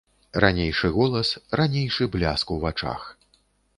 [0.43, 3.05] Ранейшы голас, ранейшы бляск у вачах.